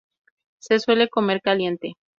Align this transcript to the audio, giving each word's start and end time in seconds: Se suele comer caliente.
Se 0.57 0.79
suele 0.79 1.09
comer 1.09 1.41
caliente. 1.43 1.93